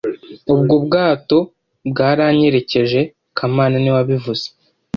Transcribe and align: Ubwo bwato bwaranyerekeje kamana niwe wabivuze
Ubwo 0.53 0.75
bwato 0.85 1.37
bwaranyerekeje 1.89 3.01
kamana 3.37 3.75
niwe 3.79 3.95
wabivuze 3.99 4.45